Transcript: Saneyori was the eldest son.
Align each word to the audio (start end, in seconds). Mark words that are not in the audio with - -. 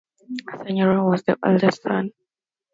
Saneyori 0.57 1.07
was 1.11 1.21
the 1.25 1.37
eldest 1.45 1.83
son. 1.83 2.11